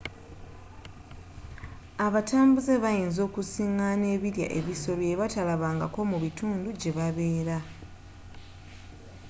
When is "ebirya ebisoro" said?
4.15-4.97